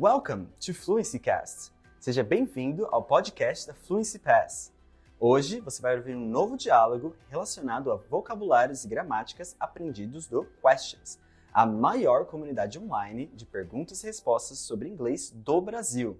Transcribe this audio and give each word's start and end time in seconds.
Welcome 0.00 0.48
to 0.60 0.72
Fluency 0.72 1.18
Cast. 1.18 1.74
Seja 1.98 2.24
bem-vindo 2.24 2.86
ao 2.86 3.04
podcast 3.04 3.66
da 3.66 3.74
Fluency 3.74 4.18
Pass. 4.18 4.72
Hoje 5.18 5.60
você 5.60 5.82
vai 5.82 5.94
ouvir 5.94 6.16
um 6.16 6.26
novo 6.26 6.56
diálogo 6.56 7.14
relacionado 7.28 7.92
a 7.92 7.96
vocabulários 7.96 8.82
e 8.82 8.88
gramáticas 8.88 9.54
aprendidos 9.60 10.26
do 10.26 10.46
Questions, 10.62 11.18
a 11.52 11.66
maior 11.66 12.24
comunidade 12.24 12.78
online 12.78 13.26
de 13.26 13.44
perguntas 13.44 14.02
e 14.02 14.06
respostas 14.06 14.60
sobre 14.60 14.88
inglês 14.88 15.30
do 15.32 15.60
Brasil. 15.60 16.18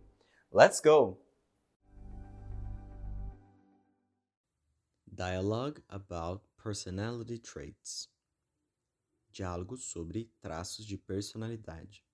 Let's 0.52 0.78
go! 0.82 1.18
Dialogue 5.06 5.82
about 5.88 6.44
personality 6.62 7.38
traits. 7.38 8.10
Diálogo 9.32 9.78
sobre 9.78 10.30
traços 10.38 10.84
de 10.84 10.98
personalidade. 10.98 12.04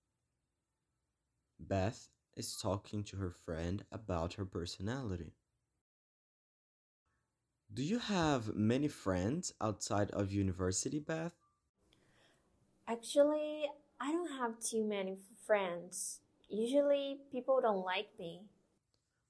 Beth 1.58 2.08
is 2.36 2.56
talking 2.56 3.02
to 3.04 3.16
her 3.16 3.30
friend 3.30 3.84
about 3.90 4.34
her 4.34 4.44
personality. 4.44 5.32
Do 7.72 7.82
you 7.82 7.98
have 7.98 8.54
many 8.54 8.88
friends 8.88 9.52
outside 9.60 10.10
of 10.12 10.32
university, 10.32 10.98
Beth? 11.00 11.34
Actually, 12.88 13.64
I 14.00 14.12
don't 14.12 14.38
have 14.38 14.60
too 14.60 14.84
many 14.84 15.16
friends. 15.46 16.20
Usually, 16.48 17.18
people 17.32 17.60
don't 17.60 17.84
like 17.84 18.08
me. 18.18 18.42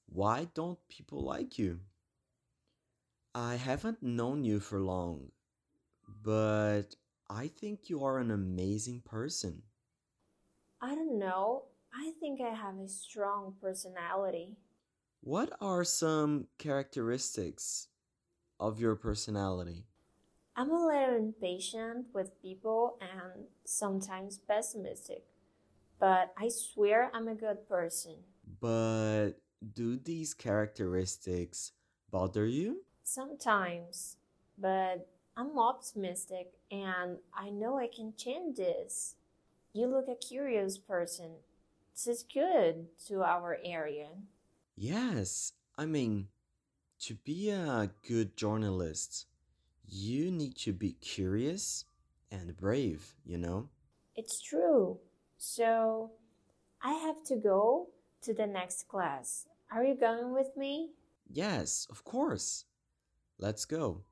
Why 0.09 0.49
don't 0.55 0.79
people 0.89 1.25
like 1.25 1.59
you? 1.59 1.81
I 3.35 3.57
haven't 3.57 4.03
known 4.03 4.45
you 4.45 4.61
for 4.61 4.81
long, 4.81 5.31
but 6.23 6.97
I 7.29 7.49
think 7.49 7.91
you 7.91 8.05
are 8.05 8.19
an 8.19 8.31
amazing 8.31 9.01
person. 9.05 9.63
I 10.81 10.95
don't 10.95 11.19
know. 11.19 11.65
I 11.99 12.13
think 12.21 12.41
I 12.43 12.55
have 12.55 12.79
a 12.79 12.89
strong 12.89 13.55
personality. 13.61 14.57
What 15.23 15.53
are 15.61 15.83
some 15.83 16.47
characteristics 16.59 17.89
of 18.61 18.79
your 18.79 18.97
personality? 18.97 19.87
I'm 20.55 20.71
a 20.71 20.87
little 20.87 21.17
impatient 21.17 22.07
with 22.13 22.41
people 22.43 22.99
and 23.01 23.45
sometimes 23.65 24.39
pessimistic, 24.39 25.25
but 25.99 26.35
I 26.39 26.49
swear 26.49 27.11
I'm 27.15 27.29
a 27.29 27.35
good 27.35 27.67
person. 27.69 28.17
But 28.61 29.33
do 29.75 29.97
these 29.97 30.35
characteristics 30.35 31.73
bother 32.11 32.47
you? 32.47 32.85
Sometimes, 33.05 34.17
but 34.59 35.09
I'm 35.37 35.59
optimistic 35.59 36.53
and 36.71 37.19
I 37.35 37.51
know 37.51 37.79
I 37.79 37.89
can 37.89 38.13
change 38.17 38.57
this. 38.57 39.17
You 39.73 39.87
look 39.87 40.09
a 40.09 40.15
curious 40.15 40.79
person. 40.79 41.33
This 41.97 42.19
is 42.19 42.27
good 42.31 42.89
to 43.09 43.23
our 43.23 43.57
area. 43.65 44.09
Yes, 44.77 45.55
I 45.79 45.87
mean, 45.87 46.29
to 47.01 47.15
be 47.15 47.49
a 47.49 47.91
good 48.07 48.37
journalist, 48.37 49.25
you 49.89 50.31
need 50.31 50.57
to 50.57 50.75
be 50.75 50.93
curious 50.93 51.87
and 52.31 52.55
brave, 52.55 53.15
you 53.25 53.39
know? 53.39 53.71
It's 54.15 54.43
true. 54.43 54.99
So, 55.39 56.11
I 56.83 56.93
have 56.93 57.25
to 57.29 57.37
go 57.37 57.89
to 58.21 58.35
the 58.35 58.47
next 58.47 58.89
class. 58.89 59.47
Are 59.73 59.83
you 59.83 59.95
going 59.95 60.35
with 60.35 60.55
me? 60.55 60.91
Yes, 61.33 61.87
of 61.89 62.05
course. 62.05 62.67
Let's 63.39 63.65
go. 63.65 64.03